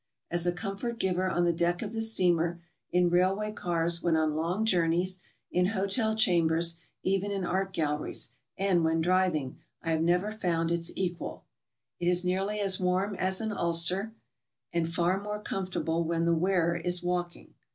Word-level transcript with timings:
As 0.31 0.47
a 0.47 0.51
comfort 0.51 0.97
giver 0.97 1.29
on 1.29 1.45
the 1.45 1.53
deck 1.53 1.83
of 1.83 1.93
the 1.93 2.01
steamer, 2.01 2.59
in 2.89 3.11
railway 3.11 3.51
cars 3.51 4.01
when 4.01 4.15
on 4.15 4.33
long 4.35 4.65
journeys, 4.65 5.21
in 5.51 5.67
hotel 5.67 6.15
chambers, 6.15 6.77
even 7.03 7.29
in 7.29 7.45
art 7.45 7.71
gal 7.71 7.99
leries, 7.99 8.31
and 8.57 8.83
when 8.83 8.99
driving, 8.99 9.59
I 9.83 9.91
have 9.91 10.01
never 10.01 10.31
found 10.31 10.71
its 10.71 10.89
equal. 10.95 11.45
It 11.99 12.07
is 12.07 12.25
nearly 12.25 12.59
as 12.59 12.79
warm 12.79 13.13
as 13.13 13.41
an 13.41 13.51
ulster 13.51 14.15
and 14.73 14.91
far 14.91 15.21
more 15.21 15.39
comfortable 15.39 16.03
when 16.03 16.25
the 16.25 16.33
wearer 16.33 16.75
is 16.77 17.03
walking. 17.03 17.53